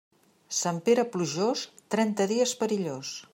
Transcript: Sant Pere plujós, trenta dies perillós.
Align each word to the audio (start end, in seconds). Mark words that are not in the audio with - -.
Sant 0.59 0.79
Pere 0.87 1.03
plujós, 1.17 1.67
trenta 1.97 2.27
dies 2.33 2.55
perillós. 2.63 3.15